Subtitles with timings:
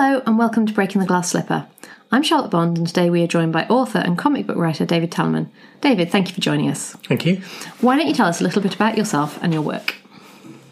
[0.00, 1.66] Hello, and welcome to Breaking the Glass Slipper.
[2.12, 5.10] I'm Charlotte Bond, and today we are joined by author and comic book writer David
[5.10, 5.48] Tallerman.
[5.80, 6.92] David, thank you for joining us.
[7.08, 7.42] Thank you.
[7.80, 9.96] Why don't you tell us a little bit about yourself and your work?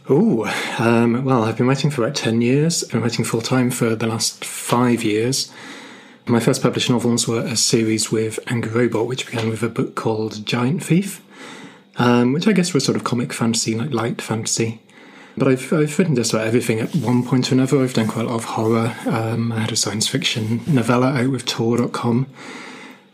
[0.09, 0.45] Oh,
[0.79, 2.85] um, well, I've been writing for about 10 years.
[2.85, 5.53] I've been writing full time for the last five years.
[6.27, 9.97] My first published novels were a series with Angry Robot, which began with a book
[9.97, 11.21] called Giant Thief,
[11.97, 14.83] um, which I guess was sort of comic fantasy, like light fantasy.
[15.37, 17.83] But I've, I've written just about everything at one point or another.
[17.83, 18.97] I've done quite a lot of horror.
[19.07, 22.27] Um, I had a science fiction novella out with Tor.com.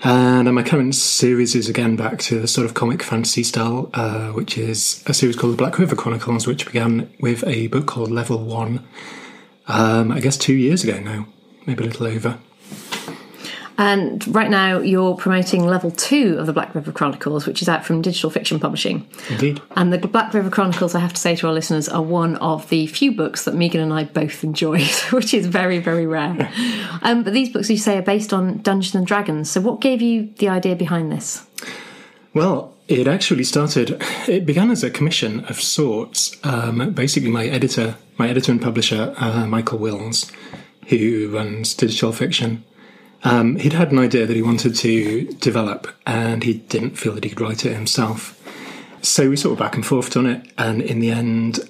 [0.05, 4.30] And my current series is again back to the sort of comic fantasy style, uh,
[4.30, 8.10] which is a series called the Black River Chronicles, which began with a book called
[8.10, 8.84] Level One,
[9.68, 11.29] um, I guess two years ago now,
[11.66, 12.38] maybe a little over.
[13.78, 17.84] And right now, you're promoting level two of the Black River Chronicles, which is out
[17.84, 19.06] from Digital Fiction Publishing.
[19.30, 19.60] Indeed.
[19.76, 22.68] And the Black River Chronicles, I have to say to our listeners, are one of
[22.68, 26.50] the few books that Megan and I both enjoyed, which is very, very rare.
[27.02, 29.50] um, but these books, you say, are based on Dungeons and Dragons.
[29.50, 31.46] So, what gave you the idea behind this?
[32.34, 34.02] Well, it actually started.
[34.29, 36.36] It began as a commission of sorts.
[36.45, 40.30] Um, basically, my editor, my editor and publisher, uh, Michael Wills,
[40.88, 42.64] who runs Digital Fiction,
[43.24, 47.24] um, he'd had an idea that he wanted to develop, and he didn't feel that
[47.24, 48.38] he could write it himself.
[49.02, 51.68] So we sort of back and forth on it, and in the end,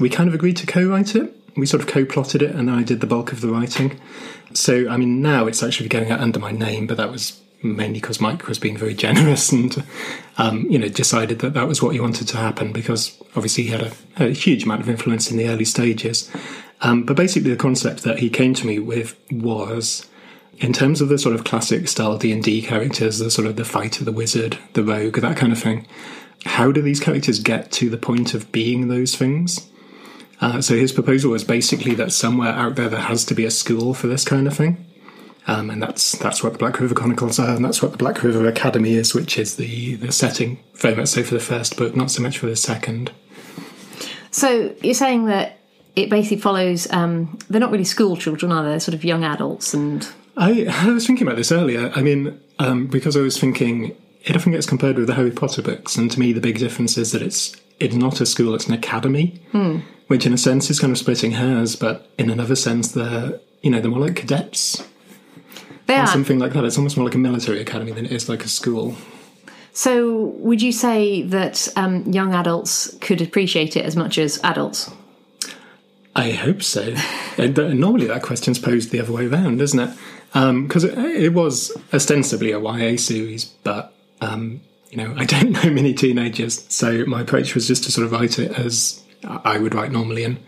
[0.00, 1.34] we kind of agreed to co-write it.
[1.56, 3.98] We sort of co-plotted it, and I did the bulk of the writing.
[4.52, 8.00] So I mean, now it's actually going out under my name, but that was mainly
[8.00, 9.84] because Mike was being very generous and
[10.38, 13.70] um, you know decided that that was what he wanted to happen because obviously he
[13.70, 16.30] had a, a huge amount of influence in the early stages.
[16.82, 20.06] Um, but basically, the concept that he came to me with was
[20.58, 23.56] in terms of the sort of classic style D and D characters, the sort of
[23.56, 25.86] the fighter, the wizard, the rogue, that kind of thing.
[26.44, 29.68] How do these characters get to the point of being those things?
[30.40, 33.50] Uh, so his proposal was basically that somewhere out there there has to be a
[33.50, 34.84] school for this kind of thing,
[35.46, 38.22] um, and that's that's what the Black River Chronicles are, and that's what the Black
[38.22, 41.96] River Academy is, which is the the setting very much so for the first book,
[41.96, 43.10] not so much for the second.
[44.30, 45.58] So you're saying that
[45.96, 46.90] it basically follows.
[46.92, 48.70] Um, they're not really school children, are they?
[48.70, 51.90] They're sort of young adults and I, I was thinking about this earlier.
[51.94, 55.62] I mean, um, because I was thinking it often gets compared with the Harry Potter
[55.62, 58.66] books, and to me, the big difference is that it's it's not a school; it's
[58.66, 59.78] an academy, hmm.
[60.08, 63.70] which in a sense is kind of splitting hairs, but in another sense, they're you
[63.70, 64.82] know they're more like cadets.
[65.86, 66.64] They are something like that.
[66.64, 68.96] It's almost more like a military academy than it is like a school.
[69.72, 74.90] So, would you say that um, young adults could appreciate it as much as adults?
[76.16, 76.94] I hope so.
[77.38, 79.96] normally, that question's posed the other way around, isn't it?
[80.36, 84.60] Because um, it, it, was ostensibly a YA series, but um,
[84.90, 88.12] you know I don't know many teenagers, so my approach was just to sort of
[88.12, 90.38] write it as I would write normally, and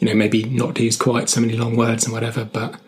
[0.00, 2.44] you know maybe not to use quite so many long words and whatever.
[2.44, 2.80] But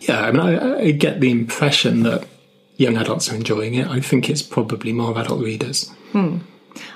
[0.00, 2.28] yeah, I mean I, I get the impression that
[2.76, 3.86] young adults are enjoying it.
[3.86, 5.88] I think it's probably more of adult readers.
[6.12, 6.38] Hmm.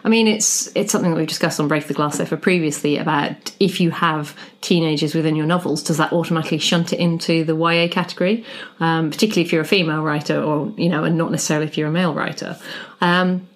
[0.05, 3.53] I mean, it's it's something that we've discussed on Break the Glass Slipper previously about
[3.61, 7.89] if you have teenagers within your novels, does that automatically shunt it into the YA
[7.89, 8.45] category?
[8.81, 11.89] Um, particularly if you're a female writer, or you know, and not necessarily if you're
[11.89, 12.59] a male writer.
[13.01, 13.49] Um,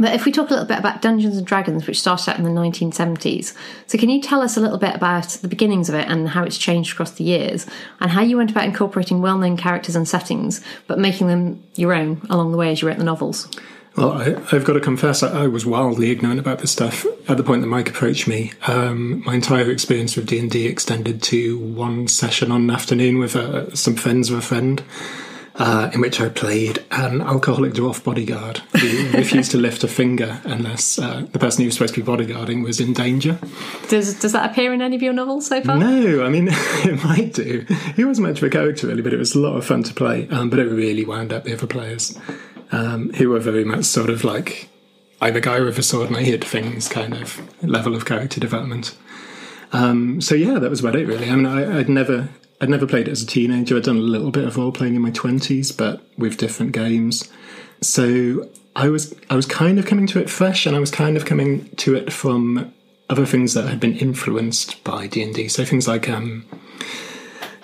[0.00, 2.44] but if we talk a little bit about Dungeons and Dragons, which started out in
[2.44, 3.54] the 1970s,
[3.86, 6.42] so can you tell us a little bit about the beginnings of it and how
[6.42, 7.66] it's changed across the years,
[8.00, 12.26] and how you went about incorporating well-known characters and settings, but making them your own
[12.30, 13.46] along the way as you wrote the novels?
[14.00, 17.36] Well, I, have got to confess, I, I, was wildly ignorant about this stuff at
[17.36, 18.54] the point that Mike approached me.
[18.66, 23.18] Um, my entire experience with D and D extended to one session on an afternoon
[23.18, 24.82] with uh, some friends of a friend,
[25.56, 30.40] uh, in which I played an alcoholic dwarf bodyguard who refused to lift a finger
[30.44, 33.38] unless uh, the person he was supposed to be bodyguarding was in danger.
[33.90, 35.76] Does does that appear in any of your novels so far?
[35.76, 37.66] No, I mean it might do.
[37.96, 39.92] He wasn't much of a character really, but it was a lot of fun to
[39.92, 40.26] play.
[40.30, 42.18] Um, but it really wound up the other players
[42.72, 44.68] um, who were very much sort of like
[45.20, 48.40] I'm a guy with a sword and I hit things kind of level of character
[48.40, 48.96] development.
[49.72, 51.28] Um, so yeah, that was about it really.
[51.28, 53.76] I mean, I, would never, I'd never played it as a teenager.
[53.76, 57.30] I'd done a little bit of role playing in my twenties, but with different games.
[57.82, 61.16] So I was, I was kind of coming to it fresh, and I was kind
[61.16, 62.72] of coming to it from
[63.08, 65.48] other things that had been influenced by D and D.
[65.48, 66.46] So things like um,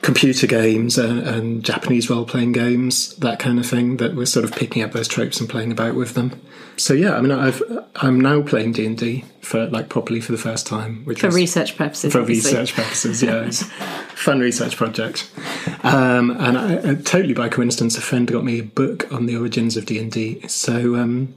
[0.07, 3.97] computer games and, and Japanese role playing games, that kind of thing.
[3.97, 6.41] That we're sort of picking up those tropes and playing about with them.
[6.77, 7.61] So yeah, I mean, I've
[7.97, 11.31] I'm now playing D and D for like properly for the first time, which for
[11.31, 12.13] research purposes.
[12.13, 12.53] For obviously.
[12.53, 13.65] research purposes, yeah, it's
[14.15, 15.29] fun research project.
[15.83, 19.37] Um, and I, I, totally by coincidence, a friend got me a book on the
[19.37, 20.47] origins of D and D.
[20.47, 21.35] So um,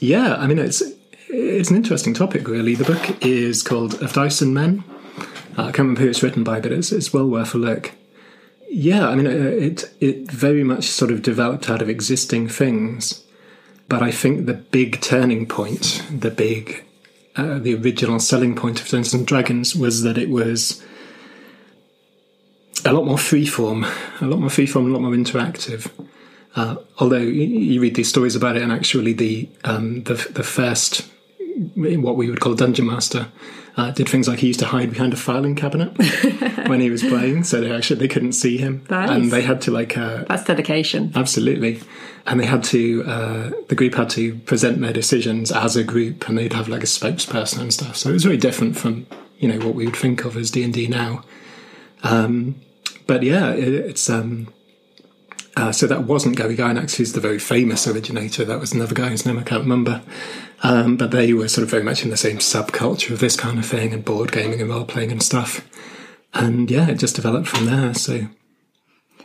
[0.00, 0.82] yeah, I mean, it's
[1.28, 2.74] it's an interesting topic, really.
[2.74, 4.84] The book is called Of Dice and Men.
[5.58, 7.92] Uh, I can't remember who it's written by, but it's, it's well worth a look
[8.68, 13.24] yeah, I mean, it it very much sort of developed out of existing things,
[13.88, 16.84] but I think the big turning point, the big,
[17.36, 20.82] uh, the original selling point of Dungeons and Dragons was that it was
[22.84, 23.84] a lot more freeform,
[24.20, 25.90] a lot more freeform, a lot more interactive.
[26.54, 31.06] Uh, although you read these stories about it, and actually the um, the, the first
[31.74, 33.28] what we would call a dungeon master
[33.76, 35.96] uh, did things like he used to hide behind a filing cabinet
[36.68, 39.70] when he was playing, so they actually they couldn't see him, and they had to
[39.70, 41.12] like uh, That's dedication.
[41.14, 41.80] absolutely,
[42.26, 46.28] and they had to uh, the group had to present their decisions as a group,
[46.28, 47.96] and they'd have like a spokesperson and stuff.
[47.96, 49.06] So it was very different from
[49.38, 51.22] you know what we would think of as D and D now.
[52.02, 52.60] Um,
[53.06, 54.48] but yeah, it, it's um,
[55.56, 58.44] uh, so that wasn't Gary Gygax, who's the very famous originator.
[58.44, 60.02] That was another guy whose name I can't remember.
[60.62, 63.58] Um, but they were sort of very much in the same subculture of this kind
[63.58, 65.66] of thing and board gaming and role playing and stuff.
[66.34, 67.94] And yeah, it just developed from there.
[67.94, 68.26] So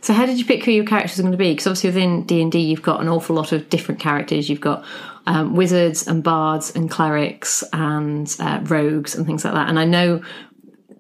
[0.01, 1.51] So how did you pick who your characters are going to be?
[1.51, 4.50] Because obviously within D and D, you've got an awful lot of different characters.
[4.50, 4.86] You've got
[5.27, 9.69] um, wizards and bards and clerics and uh, rogues and things like that.
[9.69, 10.22] And I know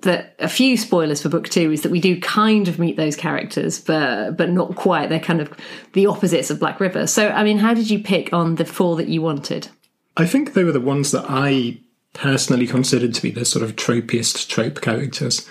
[0.01, 3.15] that a few spoilers for book two is that we do kind of meet those
[3.15, 5.09] characters, but but not quite.
[5.09, 5.51] They're kind of
[5.93, 7.07] the opposites of Black River.
[7.07, 9.69] So I mean, how did you pick on the four that you wanted?
[10.17, 11.79] I think they were the ones that I
[12.13, 15.47] personally considered to be the sort of tropiest trope characters.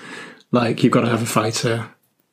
[0.53, 1.89] Like you've got to have a fighter,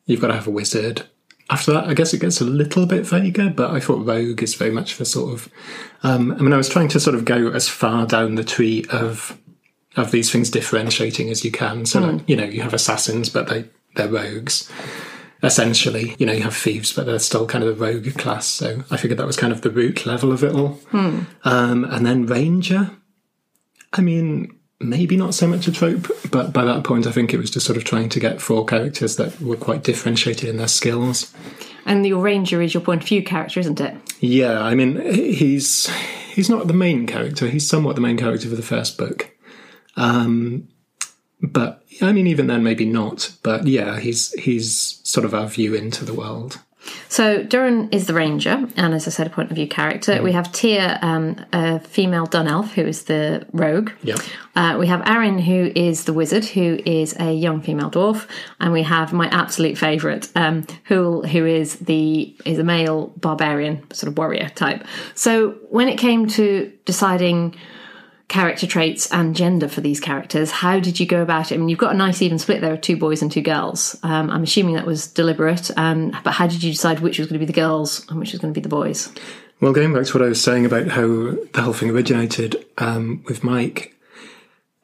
[0.06, 1.04] you've got to have a wizard.
[1.50, 4.56] After that, I guess it gets a little bit vaguer, but I thought rogue is
[4.56, 5.50] very much the sort of.
[6.04, 8.84] Um, I mean, I was trying to sort of go as far down the tree
[8.92, 9.38] of
[9.98, 11.86] of these things differentiating as you can.
[11.86, 13.66] So, like, you know, you have assassins, but they
[13.96, 14.72] they're rogues.
[15.44, 18.48] Essentially, you know, you have thieves, but they're still kind of a rogue class.
[18.48, 20.80] So I figured that was kind of the root level of it all.
[21.44, 22.92] Um, and then Ranger.
[23.94, 27.38] I mean, maybe not so much a trope, but by that point, I think it
[27.38, 30.68] was just sort of trying to get four characters that were quite differentiated in their
[30.68, 31.34] skills.
[31.86, 33.96] And your ranger is your point of view character, isn't it?
[34.20, 35.88] Yeah, I mean, he's
[36.34, 37.48] he's not the main character.
[37.48, 39.32] He's somewhat the main character for the first book.
[39.98, 40.70] Um,
[41.42, 43.34] but I mean, even then, maybe not.
[43.44, 46.60] But yeah, he's he's sort of our view into the world.
[47.10, 50.22] So Durin is the ranger, and as I said, a point of view character.
[50.22, 53.92] We have Tia, um, a female dun elf, who is the rogue.
[54.04, 54.16] Yeah.
[54.56, 58.28] Uh, we have Aaron, who is the wizard, who is a young female dwarf,
[58.62, 63.84] and we have my absolute favourite, um, Hool, who is the is a male barbarian,
[63.92, 64.86] sort of warrior type.
[65.14, 67.56] So when it came to deciding
[68.28, 71.56] character traits and gender for these characters, how did you go about it?
[71.56, 73.98] I mean, you've got a nice even split there of two boys and two girls.
[74.04, 77.40] Um, I'm assuming that was deliberate, um, but how did you decide which was going
[77.40, 79.12] to be the girls and which was going to be the boys?
[79.62, 83.24] Well, going back to what I was saying about how the whole thing originated um,
[83.28, 83.96] with Mike,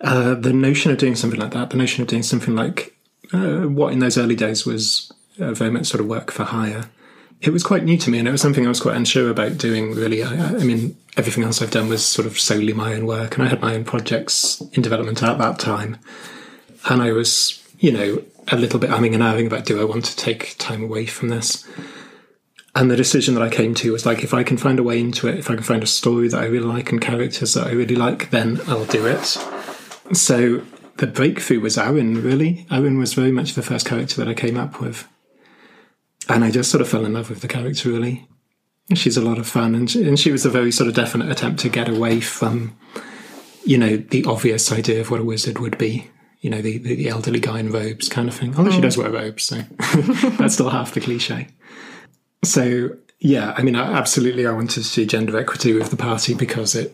[0.01, 2.95] uh, the notion of doing something like that, the notion of doing something like
[3.34, 6.90] uh, what in those early days was uh, very much sort of work for hire,
[7.42, 9.57] it was quite new to me, and it was something I was quite unsure about
[9.57, 9.94] doing.
[9.94, 13.36] Really, I, I mean, everything else I've done was sort of solely my own work,
[13.36, 15.98] and I had my own projects in development at that time,
[16.89, 20.06] and I was, you know, a little bit umming and ahhing about do I want
[20.06, 21.65] to take time away from this.
[22.75, 25.00] And the decision that I came to was like, if I can find a way
[25.00, 27.68] into it, if I can find a story that I really like and characters that
[27.68, 29.38] I really like, then I'll do it.
[30.12, 30.63] So
[30.98, 32.66] the breakthrough was Aaron, really.
[32.71, 35.07] Aaron was very much the first character that I came up with.
[36.27, 38.28] And I just sort of fell in love with the character, really.
[38.94, 41.31] She's a lot of fun, and she, and she was a very sort of definite
[41.31, 42.78] attempt to get away from,
[43.66, 46.09] you know, the obvious idea of what a wizard would be.
[46.42, 48.54] You know, the, the, the elderly guy in robes kind of thing.
[48.57, 49.61] Although she does wear robes, so
[50.37, 51.47] that's still half the cliche.
[52.44, 56.33] So yeah, I mean, I, absolutely, I wanted to see gender equity with the party
[56.33, 56.94] because it,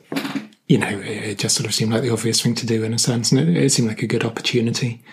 [0.68, 2.94] you know, it, it just sort of seemed like the obvious thing to do in
[2.94, 5.04] a sense, and it, it seemed like a good opportunity.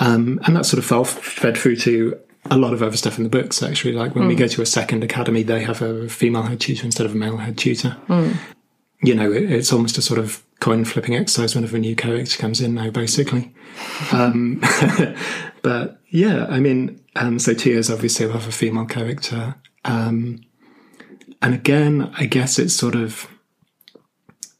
[0.00, 2.18] Um, and that sort of fell fed through to
[2.50, 3.62] a lot of other stuff in the books.
[3.62, 6.84] Actually, like when we go to a second academy, they have a female head tutor
[6.84, 7.96] instead of a male head tutor.
[9.02, 12.36] You know, it, it's almost a sort of coin flipping exercise whenever a new character
[12.36, 13.54] comes in now, basically.
[14.12, 14.60] Um,
[15.62, 19.54] but yeah, I mean, um, so Tia's obviously will have a female character.
[19.84, 20.40] Um,
[21.40, 23.28] and again, I guess it's sort of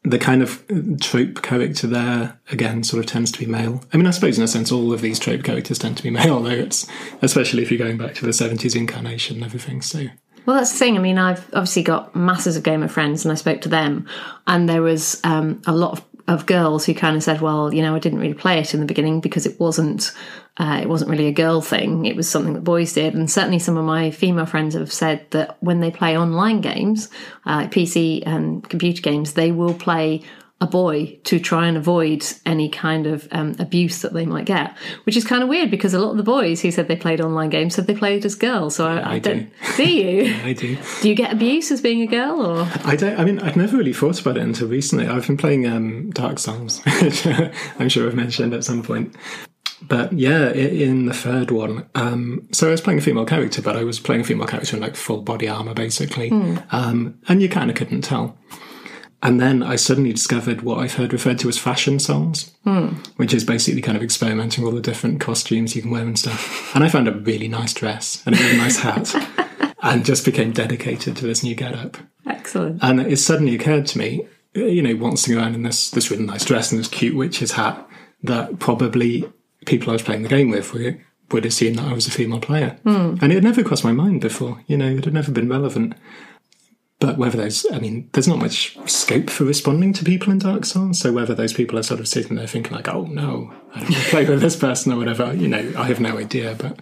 [0.03, 0.63] the kind of
[1.01, 3.83] trope character there, again, sort of tends to be male.
[3.91, 6.09] I mean, I suppose in a sense, all of these trope characters tend to be
[6.21, 6.87] male, though it's,
[7.21, 9.81] especially if you're going back to the 70s incarnation and everything.
[9.81, 10.05] So,
[10.45, 10.95] Well, that's the thing.
[10.97, 14.07] I mean, I've obviously got masses of Game of Friends, and I spoke to them,
[14.47, 17.81] and there was um, a lot of, of girls who kind of said, "Well, you
[17.81, 20.11] know, I didn't really play it in the beginning because it wasn't,
[20.59, 22.05] uh, it wasn't really a girl thing.
[22.05, 25.25] It was something that boys did." And certainly, some of my female friends have said
[25.31, 27.09] that when they play online games,
[27.45, 30.23] uh, PC and computer games, they will play
[30.61, 34.75] a boy to try and avoid any kind of um, abuse that they might get,
[35.05, 37.21] which is kind of weird because a lot of the boys who said they played
[37.21, 38.75] online games said they played as girls.
[38.75, 39.49] So I, I, I don't.
[39.77, 40.35] Do you?
[40.43, 40.77] I do.
[41.01, 43.17] Do you get abuse as being a girl, or I don't.
[43.17, 45.07] I mean, I've never really thought about it until recently.
[45.07, 49.15] I've been playing um, Dark Souls, which I'm sure I've mentioned at some point.
[49.81, 53.77] But yeah, in the third one, um, so I was playing a female character, but
[53.77, 56.31] I was playing a female character in like full body armor, basically,
[56.71, 58.37] um, and you kind of couldn't tell.
[59.21, 62.51] And then I suddenly discovered what I've heard referred to as Fashion Souls,
[63.17, 66.17] which is basically kind of experimenting with all the different costumes you can wear and
[66.17, 66.73] stuff.
[66.73, 69.13] And I found a really nice dress and a really nice hat,
[69.81, 71.97] and just became dedicated to this new getup.
[72.27, 72.81] excellent?
[72.81, 76.45] And it suddenly occurred to me, you know, waltzing around in this this really nice
[76.45, 77.87] dress and this cute witch's hat,
[78.23, 79.29] that probably
[79.69, 80.97] people I was playing the game with were,
[81.31, 82.77] would assume that I was a female player.
[82.83, 83.15] Hmm.
[83.21, 85.93] And it had never crossed my mind before, you know, it had never been relevant.
[86.99, 90.65] But whether there's, I mean, there's not much scope for responding to people in Dark
[90.65, 90.99] Souls.
[90.99, 93.89] So whether those people are sort of sitting there thinking like, oh no, I don't
[93.89, 96.55] want to play with this person or whatever, you know, I have no idea.
[96.57, 96.79] But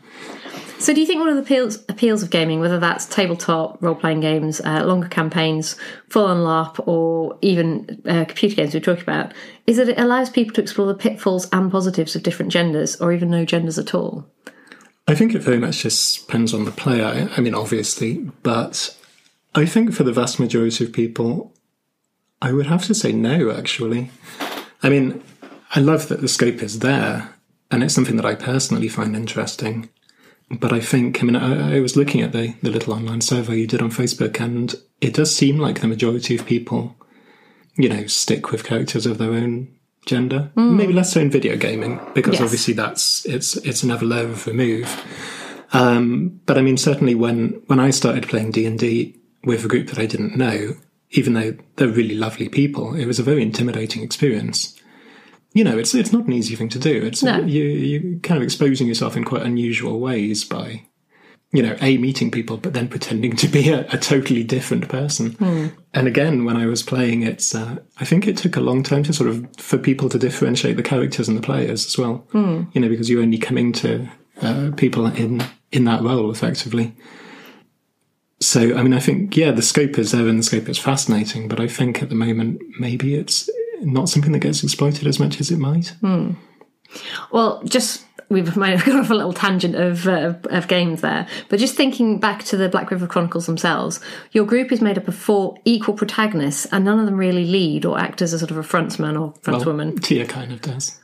[0.79, 3.95] So, do you think one of the appeals, appeals of gaming, whether that's tabletop role
[3.95, 5.75] playing games, uh, longer campaigns,
[6.07, 9.33] full on LARP, or even uh, computer games we talked about,
[9.65, 13.11] is that it allows people to explore the pitfalls and positives of different genders, or
[13.11, 14.27] even no genders at all?
[15.07, 17.27] I think it very much just depends on the player.
[17.35, 18.95] I mean, obviously, but
[19.55, 21.53] I think for the vast majority of people,
[22.39, 24.11] I would have to say no, actually.
[24.83, 25.23] I mean,
[25.73, 27.33] I love that the scope is there,
[27.71, 29.89] and it's something that I personally find interesting.
[30.49, 33.57] But I think, I mean, I, I was looking at the, the little online survey
[33.59, 36.95] you did on Facebook, and it does seem like the majority of people,
[37.75, 39.67] you know, stick with characters of their own
[40.05, 40.51] gender.
[40.55, 42.41] Maybe less so in video gaming, because Yes.
[42.43, 44.87] obviously that's it's it's another layer of remove.
[45.73, 49.67] Um, but I mean, certainly when when I started playing D and D with a
[49.67, 50.75] group that I didn't know,
[51.11, 54.76] even though they're really lovely people, it was a very intimidating experience.
[55.57, 56.95] You know, it's it's not an easy thing to do.
[57.09, 57.39] It's No.
[57.55, 60.83] you you kind of exposing yourself in quite unusual ways by,
[61.51, 65.35] you know, a meeting people, but then pretending to be a, a totally different person.
[65.93, 69.03] And again, when I was playing, it's uh, I think it took a long time
[69.03, 72.15] to sort of for people to differentiate the characters and the players as well.
[72.73, 73.89] You know, because you're only coming to
[74.43, 76.93] uh, people in in that role effectively.
[78.39, 81.47] So, I mean, I think, yeah, the scope is there and the scope is fascinating,
[81.47, 83.49] but I think at the moment, maybe it's
[83.81, 85.93] not something that gets exploited as much as it might.
[87.31, 91.27] Well, just we've might have gone off a little tangent of uh, of games there,
[91.49, 93.99] but just thinking back to the Black River Chronicles themselves,
[94.31, 97.85] your group is made up of four equal protagonists, and none of them really lead
[97.85, 100.01] or act as a sort of a frontsman or frontswoman.
[100.01, 100.99] Tia kind of does.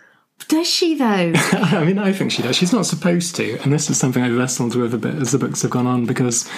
[0.47, 1.31] Does she though?
[1.35, 2.55] I mean, I think she does.
[2.55, 5.37] She's not supposed to, and this is something I've wrestled with a bit as the
[5.37, 6.49] books have gone on because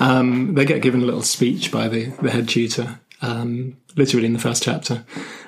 [0.00, 4.32] um, they get given a little speech by the, the head tutor, um, literally in
[4.32, 5.04] the first chapter,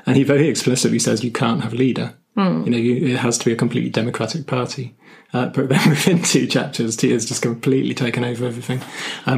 [0.07, 2.15] and he very explicitly says you can't have a leader.
[2.37, 4.95] You know, you, it has to be a completely democratic party.
[5.33, 8.81] Uh, but then within two chapters, Tia's just completely taken over everything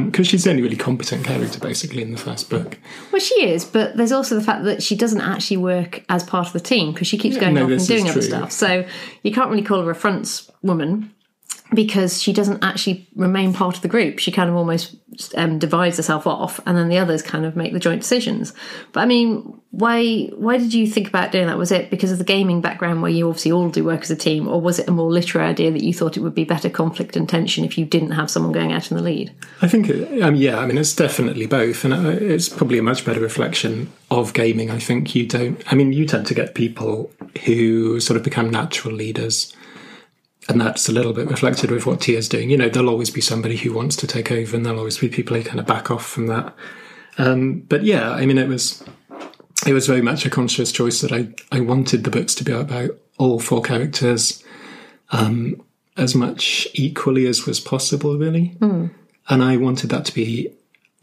[0.05, 2.77] because she's the only really competent character, basically, in the first book.
[3.11, 6.47] well, she is, but there's also the fact that she doesn't actually work as part
[6.47, 8.51] of the team because she keeps going no, off and doing is other stuff.
[8.51, 8.85] So
[9.23, 11.09] you can't really call her a frontswoman
[11.73, 14.19] because she doesn't actually remain part of the group.
[14.19, 14.95] She kind of almost
[15.35, 18.53] um, divides herself off, and then the others kind of make the joint decisions.
[18.91, 21.57] But I mean, why why did you think about doing that?
[21.57, 24.15] Was it because of the gaming background where you obviously all do work as a
[24.15, 26.69] team, or was it a more literary idea that you thought it would be better
[26.69, 29.31] conflict and tension if you didn't have someone going out in the lead?
[29.61, 29.89] I think,
[30.23, 33.91] um, yeah, I mean, it's definitely both, and uh, it's probably a much better reflection
[34.09, 34.71] of gaming.
[34.71, 37.11] I think you don't, I mean, you tend to get people
[37.45, 39.53] who sort of become natural leaders,
[40.49, 42.49] and that's a little bit reflected with what Tia's doing.
[42.49, 45.07] You know, there'll always be somebody who wants to take over, and there'll always be
[45.07, 46.53] people who kind of back off from that.
[47.19, 48.83] Um, but yeah, I mean, it was
[49.67, 52.51] it was very much a conscious choice that I I wanted the books to be
[52.51, 54.43] about all four characters
[55.11, 55.61] um,
[55.97, 58.55] as much equally as was possible, really.
[59.29, 60.49] And I wanted that to be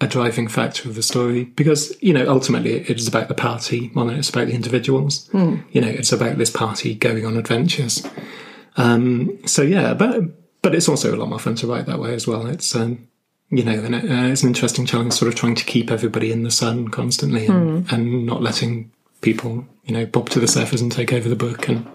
[0.01, 3.91] a driving factor of the story because, you know, ultimately it is about the party
[3.95, 5.29] more than it's about the individuals.
[5.71, 8.05] You know, it's about this party going on adventures.
[8.77, 10.23] Um, so yeah, but
[10.63, 12.47] but it's also a lot more fun to write that way as well.
[12.47, 13.09] It's um,
[13.51, 16.33] you know, and it, uh, it's an interesting challenge, sort of trying to keep everybody
[16.33, 18.91] in the sun constantly and, and not letting
[19.21, 21.69] people, you know, bob to the surface and take over the book.
[21.69, 21.87] And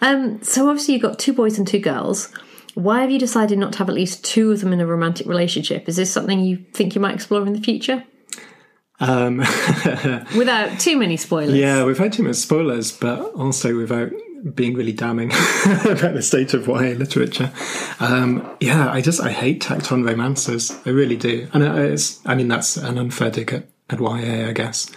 [0.00, 2.32] Um, so obviously you've got two boys and two girls.
[2.74, 5.26] Why have you decided not to have at least two of them in a romantic
[5.26, 5.88] relationship?
[5.88, 8.04] Is this something you think you might explore in the future?
[9.00, 9.38] um,
[10.36, 11.54] Without too many spoilers.
[11.54, 14.12] Yeah, we've had too many spoilers, but also without
[14.54, 15.30] being really damning
[15.84, 17.52] about the state of YA literature.
[18.00, 20.76] Um, yeah, I just I hate tacked on romances.
[20.84, 24.52] I really do, and it's I mean that's an unfair dig at, at YA, I
[24.52, 24.90] guess.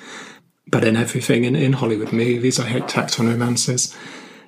[0.68, 3.96] but in everything in, in Hollywood movies, I hate tacked on romances.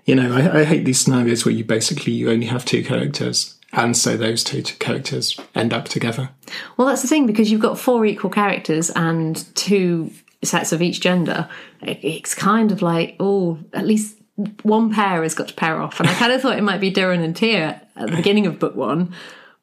[0.06, 3.60] You know, I, I hate these scenarios where you basically you only have two characters,
[3.74, 6.30] and so those two characters end up together.
[6.78, 10.12] Well, that's the thing because you've got four equal characters and two
[10.44, 11.50] sets of each gender.
[11.82, 14.18] It, it's kind of like oh, at least
[14.62, 16.90] one pair has got to pair off, and I kind of thought it might be
[16.90, 19.14] Duran and Tia at the beginning of book one,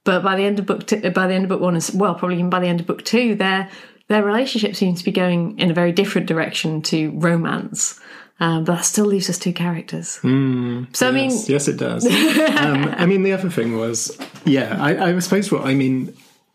[0.03, 2.15] but by the end of book two, by the end of book one, as well,
[2.15, 3.71] probably even by the end of book two, their
[4.09, 8.01] their relationship seems to be going in a very different direction to romance.
[8.41, 10.19] Um, but that still leaves us two characters.
[10.23, 12.05] Mm, so I mean, yes, yes, it does.
[12.05, 16.13] um, I mean, the other thing was, yeah, I, I suppose what I mean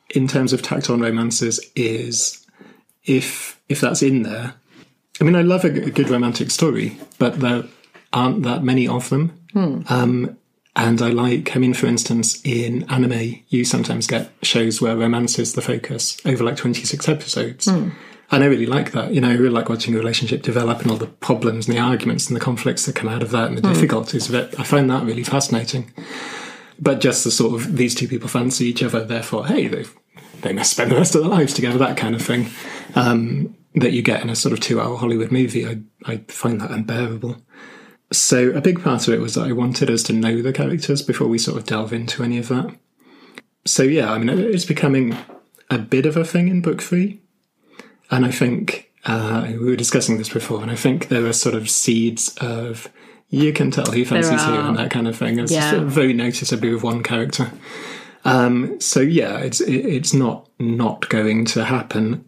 [0.09, 2.45] in terms of tacked on romances is
[3.05, 4.55] if if that's in there.
[5.21, 7.63] I mean, I love a, a good romantic story, but there
[8.13, 9.39] aren't that many of them.
[9.53, 9.81] Hmm.
[9.89, 10.37] Um,
[10.75, 15.37] and I like, I mean, for instance, in anime, you sometimes get shows where romance
[15.39, 17.65] is the focus over like 26 episodes.
[17.69, 17.89] Hmm.
[18.31, 19.11] And I really like that.
[19.11, 21.81] You know, I really like watching a relationship develop and all the problems and the
[21.81, 23.73] arguments and the conflicts that come out of that and the Hmm.
[23.73, 24.59] difficulties of it.
[24.59, 25.91] I find that really fascinating.
[26.79, 29.85] But just the sort of these two people fancy each other, therefore, hey, they
[30.41, 32.47] they must spend the rest of their lives together, that kind of thing.
[32.95, 36.61] Um, that you get in a sort of two hour Hollywood movie, I, I find
[36.61, 37.35] that unbearable.
[38.11, 41.01] So a big part of it was that I wanted us to know the characters
[41.01, 42.75] before we sort of delve into any of that.
[43.65, 45.15] So yeah, I mean, it's becoming
[45.69, 47.21] a bit of a thing in book three.
[48.09, 51.53] And I think, uh, we were discussing this before, and I think there are sort
[51.53, 52.89] of seeds of,
[53.29, 55.37] you can tell who fancies who and that kind of thing.
[55.37, 55.83] It's Yeah.
[55.83, 57.51] very noticeably with one character.
[58.25, 62.25] Um, so yeah, it's it, it's not not going to happen,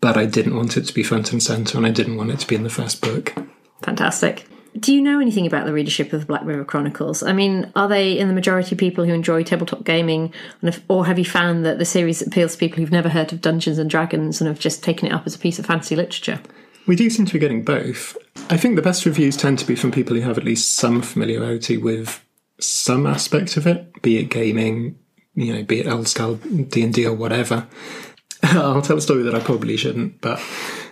[0.00, 2.40] but I didn't want it to be front and center, and I didn't want it
[2.40, 3.34] to be in the first book.
[3.82, 4.46] Fantastic.
[4.78, 7.22] Do you know anything about the readership of the Black River Chronicles?
[7.22, 10.32] I mean, are they in the majority people who enjoy tabletop gaming,
[10.62, 13.40] if, or have you found that the series appeals to people who've never heard of
[13.40, 16.40] Dungeons and Dragons and have just taken it up as a piece of fantasy literature?
[16.86, 18.16] We do seem to be getting both.
[18.50, 21.02] I think the best reviews tend to be from people who have at least some
[21.02, 22.24] familiarity with
[22.60, 24.98] some aspect of it, be it gaming,
[25.34, 27.66] you know, be it old style D and D or whatever.
[28.42, 30.40] I'll tell a story that I probably shouldn't, but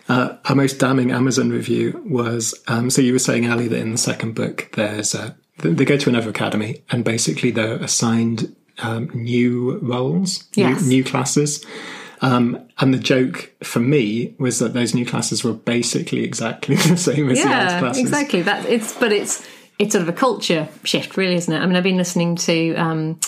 [0.08, 3.92] uh, our most damning Amazon review was um, so you were saying, Ali, that in
[3.92, 9.10] the second book there's a, they go to another academy and basically they're assigned um,
[9.14, 10.82] new roles, Yes.
[10.82, 11.64] new, new classes.
[12.22, 16.96] Um, and the joke for me was that those new classes were basically exactly the
[16.96, 18.02] same as the old Yeah, classes.
[18.02, 18.42] exactly.
[18.42, 19.46] That it's but it's
[19.78, 21.58] it's sort of a culture shift, really, isn't it?
[21.58, 23.20] I mean, I've been listening to um,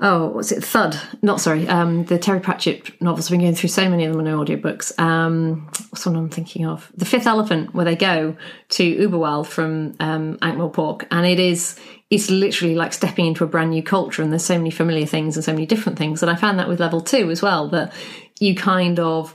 [0.00, 0.64] oh, what's it?
[0.64, 0.98] Thud.
[1.22, 1.68] Not sorry.
[1.68, 3.26] Um, the Terry Pratchett novels.
[3.26, 4.98] I've been going through so many of them in audiobooks.
[4.98, 6.90] Um, what's one I'm thinking of?
[6.96, 8.36] The Fifth Elephant, where they go
[8.70, 11.78] to Uberwald from um, Ankh-Morpork, and it is
[12.10, 15.36] it's literally like stepping into a brand new culture, and there's so many familiar things
[15.36, 16.22] and so many different things.
[16.22, 17.92] And I found that with level two as well, that
[18.40, 19.34] you kind of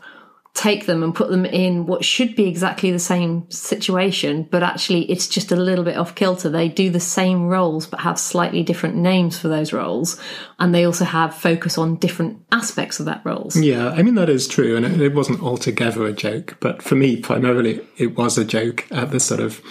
[0.56, 5.04] take them and put them in what should be exactly the same situation, but actually
[5.12, 6.50] it's just a little bit off kilter.
[6.50, 10.20] They do the same roles but have slightly different names for those roles,
[10.58, 13.58] and they also have focus on different aspects of that roles.
[13.60, 16.58] Yeah, I mean that is true, and it, it wasn't altogether a joke.
[16.62, 19.62] But for me, primarily, it was a joke at the sort of,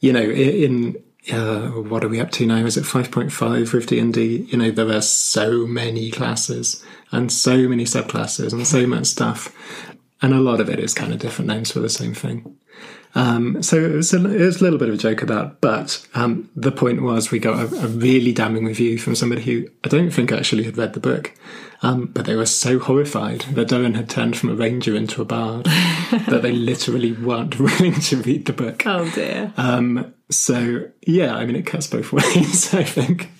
[0.00, 0.96] you know, in
[1.32, 2.66] uh, what are we up to now?
[2.66, 4.48] Is it five point five with D and D?
[4.50, 9.54] You know, there are so many classes and so many subclasses and so much stuff,
[10.24, 12.56] and a lot of it is kind of different names for the same thing.
[13.14, 16.04] Um, so it was, a, it was a little bit of a joke about, but
[16.14, 19.88] um, the point was we got a, a really damning review from somebody who I
[19.88, 21.34] don't think actually had read the book,
[21.82, 25.26] um, but they were so horrified that Doran had turned from a ranger into a
[25.26, 25.66] bard
[26.10, 28.82] that they literally weren't willing to read the book.
[28.86, 29.52] Oh dear.
[29.58, 32.72] Um, so yeah, I mean it cuts both ways.
[32.72, 33.30] I think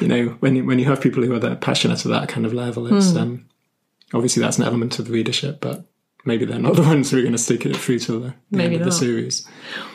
[0.00, 2.46] you know when you, when you have people who are that passionate at that kind
[2.46, 3.46] of level, it's um,
[4.14, 5.84] obviously that's an element of the readership, but
[6.24, 8.34] maybe they're not the ones who are going to stick it through to the, the
[8.50, 8.98] Maybe end of the not.
[8.98, 9.46] series.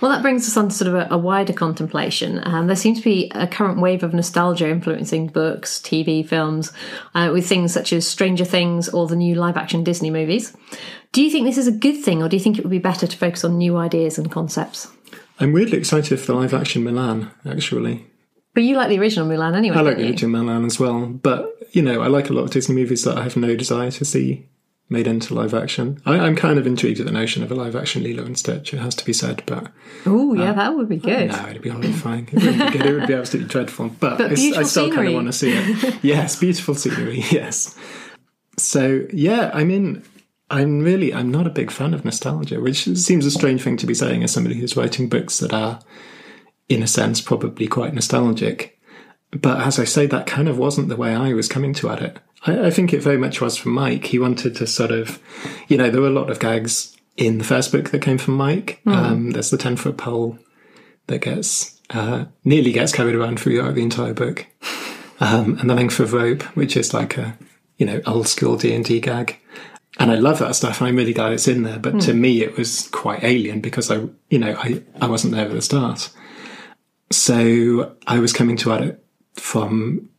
[0.02, 2.42] Well, that brings us on to sort of a, a wider contemplation.
[2.44, 6.72] Um, there seems to be a current wave of nostalgia influencing books, TV, films,
[7.14, 10.56] uh, with things such as Stranger Things or the new live action Disney movies.
[11.12, 12.80] Do you think this is a good thing, or do you think it would be
[12.80, 14.92] better to focus on new ideas and concepts?
[15.40, 18.08] I'm weirdly excited for the live action Mulan, actually.
[18.56, 20.28] But you like the original Mulan anyway, I like don't you?
[20.28, 23.24] Mulan as well, but you know, I like a lot of Disney movies that I
[23.24, 24.48] have no desire to see
[24.90, 26.02] made into live action.
[26.06, 28.74] I, I'm kind of intrigued at the notion of a live action Lilo and Stitch,
[28.74, 29.72] it has to be said, but
[30.06, 31.30] Oh, yeah, um, that would be good.
[31.30, 32.28] no, it'd be horrifying.
[32.32, 32.42] It would
[32.72, 32.86] be, good.
[32.86, 35.52] It would be absolutely dreadful, but, But I I, still kind of want to see
[35.54, 35.96] it.
[36.04, 37.78] yes, beautiful scenery, yes.
[38.58, 40.04] So, yeah, I mean,
[40.50, 43.88] I'm really, I'm not a big fan of nostalgia, which seems a strange thing to
[43.88, 45.80] be saying as somebody who's writing books that are,
[46.70, 48.80] in a sense, probably quite nostalgic.
[49.32, 52.04] But as I say, that kind of wasn't the way I was coming to at
[52.04, 52.20] it.
[52.46, 54.06] I, I think it very much was from Mike.
[54.06, 55.20] He wanted to sort of,
[55.68, 58.36] you know, there were a lot of gags in the first book that came from
[58.36, 58.82] Mike.
[58.86, 60.40] Um, there's the 10 foot pole
[61.08, 64.48] that gets, uh, nearly gets carried around throughout the entire book.
[65.20, 67.38] Um, and the length of rope, which is like a,
[67.78, 69.40] you know, old school D&D gag.
[69.98, 71.80] And I love that stuff and I'm really glad it's in there.
[71.80, 75.46] But to me, it was quite alien because I, you know, I, I wasn't there
[75.46, 76.10] at the start.
[77.12, 80.10] So I was coming to it from,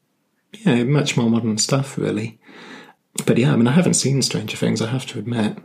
[0.64, 2.38] know, much more modern stuff, really.
[3.26, 5.58] But yeah, I mean, I haven't seen Stranger Things, I have to admit.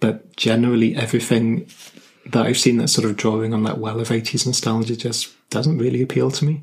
[0.00, 1.68] But generally, everything
[2.26, 5.78] that I've seen that's sort of drawing on that well of 80s nostalgia just doesn't
[5.78, 6.62] really appeal to me.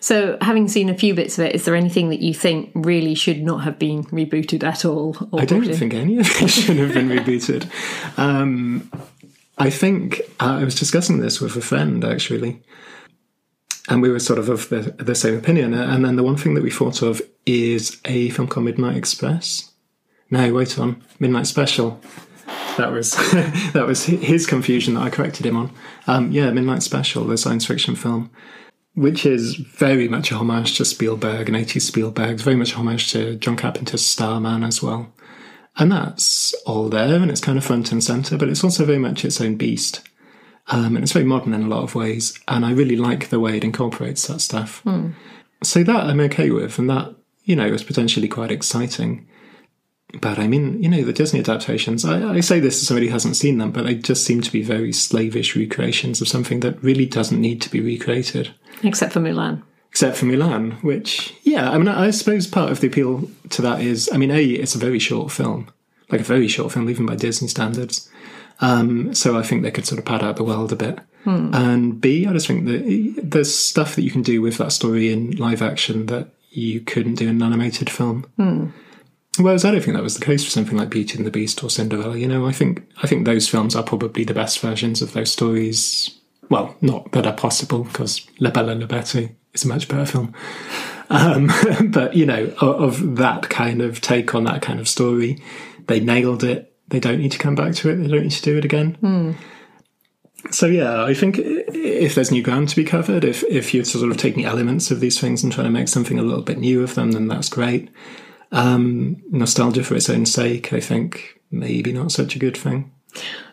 [0.00, 3.14] So, having seen a few bits of it, is there anything that you think really
[3.14, 5.16] should not have been rebooted at all?
[5.32, 7.68] Or I don't think any of it should have been rebooted.
[8.18, 8.90] Um,
[9.58, 12.62] I think uh, I was discussing this with a friend actually,
[13.88, 15.74] and we were sort of of the, the same opinion.
[15.74, 19.72] And then the one thing that we thought of is a film called Midnight Express.
[20.30, 22.00] No, wait on Midnight Special.
[22.76, 23.12] That was
[23.72, 25.70] that was his confusion that I corrected him on.
[26.06, 28.30] Um, yeah, Midnight Special, the science fiction film,
[28.94, 32.76] which is very much a homage to Spielberg and 80s Spielberg, It's very much a
[32.76, 35.12] homage to John Carpenter's Starman as well.
[35.78, 38.98] And that's all there, and it's kind of front and centre, but it's also very
[38.98, 40.00] much its own beast.
[40.68, 43.38] Um, and it's very modern in a lot of ways, and I really like the
[43.40, 44.82] way it incorporates that stuff.
[45.62, 49.28] So that I'm okay with, and that, you know, is potentially quite exciting.
[50.20, 53.12] But I mean, you know, the Disney adaptations, I, I say this as somebody who
[53.12, 56.82] hasn't seen them, but they just seem to be very slavish recreations of something that
[56.82, 58.50] really doesn't need to be recreated
[58.82, 59.62] Except for Mulan.
[59.90, 63.80] except for Mulan, which, yeah, I mean, I suppose part of the appeal to that
[63.80, 65.68] is, I mean, A, it's a very short film,
[66.10, 68.08] like a very short film, even by Disney standards.
[68.60, 70.98] Um, so I think they could sort of pad out the world a bit.
[71.54, 75.12] And B, I just think that there's stuff that you can do with that story
[75.12, 78.26] in live action that you couldn't do in an animated film.
[79.38, 81.62] Whereas I don't think that was the case for something like Beauty and the Beast
[81.62, 82.16] or Cinderella.
[82.16, 85.30] You know, I think I think those films are probably the best versions of those
[85.30, 86.18] stories.
[86.48, 90.06] Well, not that are possible because La Belle and la Bête is a much better
[90.06, 90.32] film.
[91.10, 91.50] Um,
[91.90, 95.42] but you know, of, of that kind of take on that kind of story,
[95.86, 96.72] they nailed it.
[96.88, 97.96] They don't need to come back to it.
[97.96, 98.96] They don't need to do it again.
[100.50, 104.10] So yeah, I think if there's new ground to be covered, if if you're sort
[104.10, 106.82] of taking elements of these things and trying to make something a little bit new
[106.82, 107.90] of them, then that's great.
[108.52, 112.92] Um, nostalgia for its own sake, I think, maybe not such a good thing.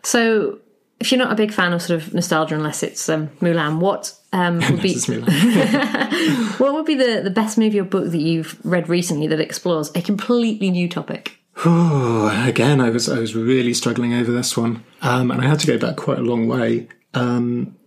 [0.03, 0.59] So,
[0.99, 4.13] if you're not a big fan of sort of nostalgia, unless it's um, Mulan, what
[4.31, 4.93] um, would be
[6.57, 9.91] what would be the, the best movie or book that you've read recently that explores
[9.95, 11.39] a completely new topic?
[11.65, 15.67] Again, I was I was really struggling over this one, um, and I had to
[15.67, 16.87] go back quite a long way.
[17.13, 17.77] Um,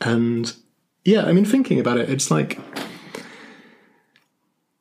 [0.00, 0.54] and
[1.04, 2.58] yeah, I mean, thinking about it, it's like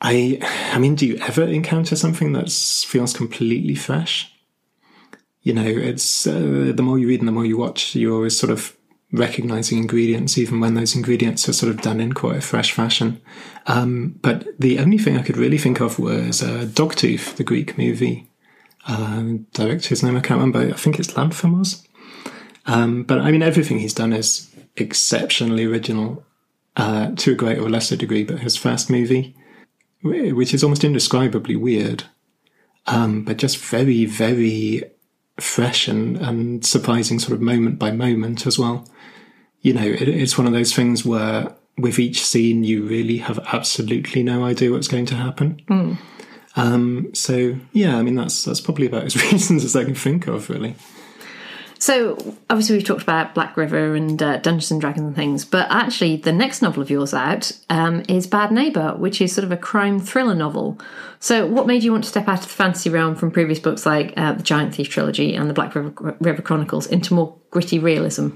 [0.02, 0.40] I,
[0.74, 4.34] I mean, do you ever encounter something that feels completely fresh?
[5.42, 8.38] You know, it's uh, the more you read and the more you watch, you're always
[8.38, 8.76] sort of
[9.12, 13.22] recognizing ingredients, even when those ingredients are sort of done in quite a fresh fashion.
[13.66, 17.78] Um, but the only thing I could really think of was uh, Dogtooth, the Greek
[17.78, 18.30] movie.
[18.88, 20.74] Um, director's name I can't remember.
[20.74, 21.86] I think it's Lanthimos.
[22.66, 26.24] Um, but I mean, everything he's done is exceptionally original
[26.78, 28.24] uh, to a greater or lesser degree.
[28.24, 29.36] But his first movie,
[30.02, 32.04] which is almost indescribably weird,
[32.86, 34.84] um, but just very, very
[35.42, 38.88] fresh and, and surprising, sort of moment by moment as well.
[39.62, 43.40] You know, it, it's one of those things where with each scene, you really have
[43.54, 45.62] absolutely no idea what's going to happen.
[46.56, 50.28] Um, so yeah, I mean that's that's probably about as reasons as I can think
[50.28, 50.76] of, really.
[51.82, 52.18] So,
[52.50, 56.18] obviously, we've talked about Black River and uh, Dungeons and Dragons and things, but actually,
[56.18, 59.58] the next novel of yours out um, is Bad Neighbour, which is sort of a
[59.58, 60.78] crime thriller novel.
[61.22, 63.86] So, what made you want to step out of the fantasy realm from previous books
[63.86, 67.80] like uh, the Giant Thief trilogy and the Black River, River Chronicles into more gritty
[67.80, 68.30] realism?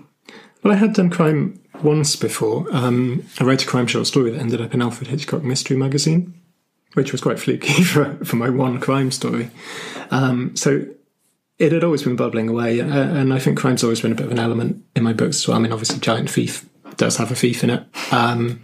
[0.64, 2.66] Well, I had done crime once before.
[2.72, 6.34] Um, I wrote a crime short story that ended up in Alfred Hitchcock Mystery Magazine,
[6.94, 9.50] which was quite fluky for, for my one crime story.
[10.12, 10.86] Um, so
[11.64, 14.26] it had always been bubbling away, uh, and I think crime's always been a bit
[14.26, 15.58] of an element in my books as well.
[15.58, 18.62] I mean, obviously, Giant Thief does have a thief in it, um,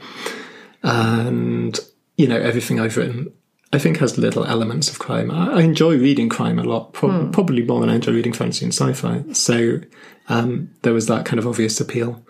[0.84, 1.80] and
[2.18, 3.32] you know everything I've written.
[3.72, 5.30] I think has little elements of crime.
[5.30, 8.66] I, I enjoy reading crime a lot, prob- probably more than I enjoy reading fantasy
[8.66, 9.24] and sci-fi.
[9.34, 9.80] So
[10.28, 12.26] um, there was that kind of obvious appeal.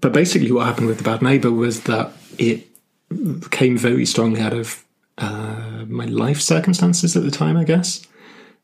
[0.00, 2.68] But basically, what happened with the Bad Neighbor was that it
[3.50, 4.84] came very strongly out of
[5.18, 7.56] uh, my life circumstances at the time.
[7.56, 8.06] I guess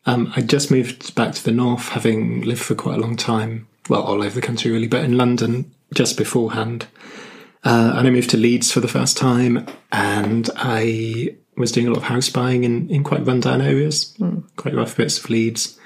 [0.06, 3.68] um, I just moved back to the north, having lived for quite a long time.
[3.88, 6.86] Well, all over the country, really, but in London just beforehand.
[7.62, 11.90] Uh, and I moved to Leeds for the first time, and I was doing a
[11.90, 14.16] lot of house buying in, in quite rundown areas,
[14.56, 15.78] quite rough bits of Leeds.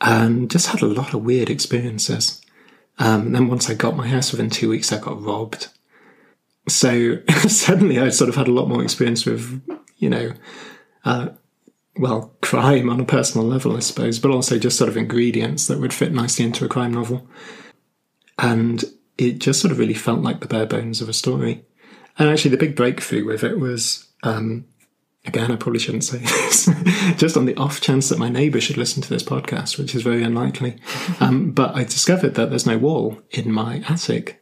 [0.00, 2.40] and just had a lot of weird experiences.
[2.98, 5.68] Um, and then once I got my house, within two weeks, I got robbed.
[6.68, 9.62] So suddenly I sort of had a lot more experience with,
[9.96, 10.32] you know,
[11.04, 11.30] uh,
[11.96, 15.80] well, crime on a personal level, I suppose, but also just sort of ingredients that
[15.80, 17.28] would fit nicely into a crime novel.
[18.38, 18.84] And
[19.18, 21.64] it just sort of really felt like the bare bones of a story.
[22.18, 24.66] And actually, the big breakthrough with it was um,
[25.26, 26.68] again, I probably shouldn't say this,
[27.16, 30.02] just on the off chance that my neighbour should listen to this podcast, which is
[30.02, 30.76] very unlikely.
[31.18, 34.39] Um, but I discovered that there's no wall in my attic.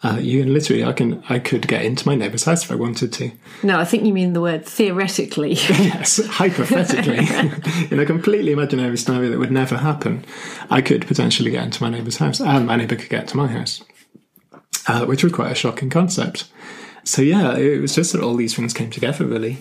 [0.00, 2.76] Uh, you can literally, I can, I could get into my neighbour's house if I
[2.76, 3.32] wanted to.
[3.64, 5.52] No, I think you mean the word theoretically.
[5.54, 7.18] yes, hypothetically,
[7.90, 10.24] in a completely imaginary scenario that would never happen,
[10.70, 13.48] I could potentially get into my neighbour's house, and my neighbour could get to my
[13.48, 13.82] house,
[14.86, 16.48] uh, which was quite a shocking concept
[17.08, 19.56] so yeah, it was just that all these things came together really.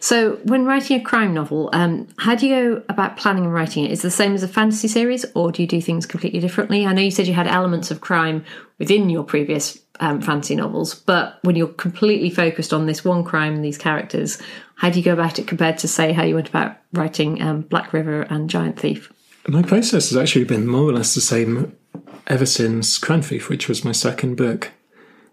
[0.00, 3.84] So, when writing a crime novel, um, how do you go about planning and writing
[3.84, 3.90] it?
[3.90, 6.86] Is it the same as a fantasy series, or do you do things completely differently?
[6.86, 8.44] I know you said you had elements of crime
[8.78, 13.54] within your previous um, fantasy novels, but when you're completely focused on this one crime
[13.54, 14.40] and these characters,
[14.76, 17.62] how do you go about it compared to, say, how you went about writing um,
[17.62, 19.12] Black River and Giant Thief?
[19.48, 21.74] My process has actually been more or less the same
[22.26, 24.72] ever since Crown Thief, which was my second book.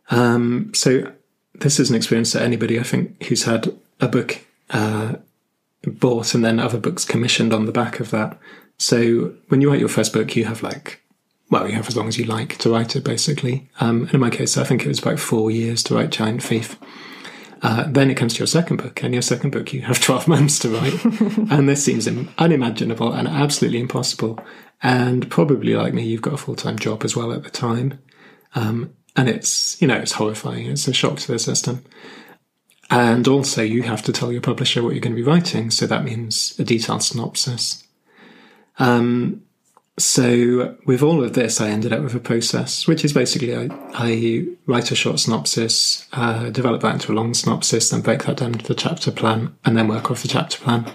[0.10, 1.12] Um, so
[1.56, 5.16] this is an experience that anybody I think who's had a book uh,
[5.86, 8.38] bought and then other books commissioned on the back of that.
[8.78, 11.04] So when you write your first book, you have like
[11.50, 13.70] well, you have as long as you like to write it, basically.
[13.80, 16.80] Um, in my case, I think it was about four years to write Giant Thief.
[17.62, 20.28] Uh, then it comes to your second book, and your second book you have 12
[20.28, 21.06] months to write.
[21.52, 22.08] and this seems
[22.40, 24.40] unimaginable and absolutely impossible.
[24.82, 28.00] And probably like me, you've got a full time job as well at the time.
[28.56, 30.66] Um, and it's you know it's horrifying.
[30.66, 31.86] It's a shock to the system.
[32.90, 35.88] And also, you have to tell your publisher what you're going to be writing, so
[35.88, 37.84] that means a detailed synopsis.
[38.78, 39.44] Um,
[39.98, 43.70] so, with all of this, I ended up with a process, which is basically I,
[43.94, 48.38] I write a short synopsis, uh, develop that into a long synopsis, then break that
[48.38, 50.92] down into the chapter plan, and then work off the chapter plan.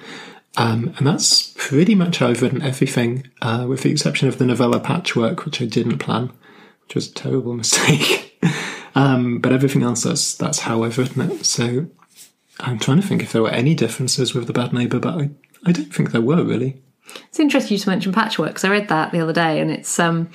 [0.57, 4.47] Um, and that's pretty much how I've written everything, uh, with the exception of the
[4.47, 6.33] novella patchwork, which I didn't plan
[6.89, 8.28] which was a terrible mistake.
[8.95, 11.45] Um, but everything else, that's that's how I've written it.
[11.45, 11.87] So
[12.61, 15.31] I'm trying to think if there were any differences with the Bad Neighbour, but I,
[15.67, 16.83] I don't think there were really.
[17.29, 19.99] It's interesting you to mention patchwork because I read that the other day, and it's
[19.99, 20.31] um,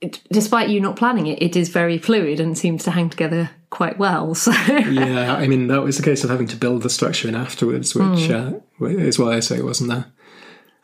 [0.00, 3.50] it, despite you not planning it, it is very fluid and seems to hang together
[3.70, 4.34] quite well.
[4.42, 7.34] So yeah, I mean that was the case of having to build the structure in
[7.34, 8.62] afterwards, which mm.
[8.80, 10.06] uh, is why I say it wasn't there.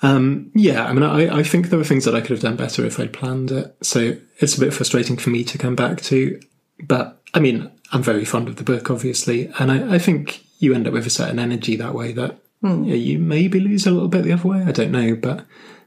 [0.00, 2.54] Um, yeah, I mean, I, I think there were things that I could have done
[2.56, 3.76] better if I'd planned it.
[3.82, 6.40] So it's a bit frustrating for me to come back to.
[6.82, 10.74] But I mean, I'm very fond of the book, obviously, and I, I think you
[10.74, 12.86] end up with a certain energy that way that mm.
[12.86, 14.62] yeah, you maybe lose a little bit the other way.
[14.62, 15.44] I don't know, but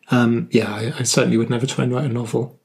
[0.10, 2.60] um, yeah, I, I, certainly would never try and write a novel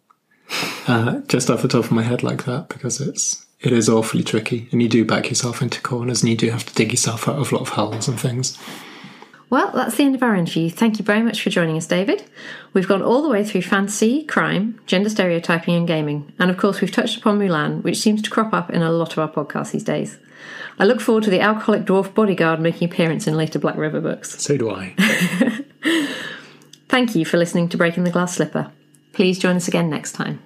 [0.88, 4.22] uh, just off the top of my head like that because it's it is awfully
[4.22, 7.28] tricky, and you do back yourself into corners, and you do have to dig yourself
[7.28, 8.58] out of a lot of holes and things.
[9.48, 10.70] Well, that's the end of our interview.
[10.70, 12.24] Thank you very much for joining us, David.
[12.72, 16.32] We've gone all the way through fantasy, crime, gender stereotyping, and gaming.
[16.38, 19.12] And of course, we've touched upon Mulan, which seems to crop up in a lot
[19.12, 20.18] of our podcasts these days.
[20.78, 24.42] I look forward to the alcoholic dwarf bodyguard making appearance in later Black River books.
[24.42, 24.94] So do I.
[26.88, 28.70] Thank you for listening to Breaking the Glass Slipper.
[29.12, 30.42] Please join us again next time.